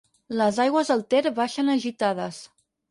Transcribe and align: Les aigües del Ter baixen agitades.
Les 0.41 0.57
aigües 0.63 0.89
del 0.93 1.03
Ter 1.13 1.21
baixen 1.43 1.73
agitades. 1.79 2.43